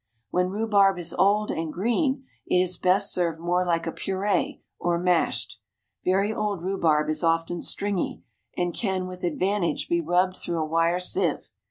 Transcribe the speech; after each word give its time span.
When 0.31 0.49
rhubarb 0.49 0.97
is 0.97 1.13
old 1.13 1.51
and 1.51 1.71
green 1.71 2.23
it 2.47 2.55
is 2.57 2.75
best 2.75 3.13
served 3.13 3.39
more 3.39 3.63
like 3.63 3.85
a 3.85 3.91
puree, 3.91 4.63
or 4.79 4.97
mashed. 4.97 5.59
Very 6.03 6.33
old 6.33 6.63
rhubarb 6.63 7.07
is 7.07 7.23
often 7.23 7.61
stringy, 7.61 8.23
and 8.57 8.73
can 8.73 9.05
with 9.05 9.23
advantage 9.23 9.87
be 9.87 10.01
rubbed 10.01 10.37
through 10.37 10.57
a 10.57 10.65
wire 10.65 10.99
sieve. 10.99 11.51